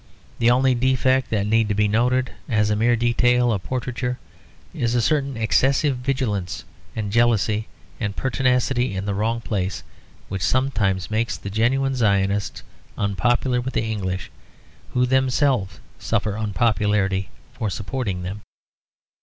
[0.39, 4.17] The only defect that need be noted, as a mere detail of portraiture,
[4.73, 6.63] is a certain excessive vigilance
[6.95, 7.67] and jealousy
[7.99, 9.83] and pertinacity in the wrong place,
[10.27, 12.63] which sometimes makes the genuine Zionists
[12.97, 14.31] unpopular with the English,
[14.93, 18.41] who themselves suffer unpopularity for supporting them.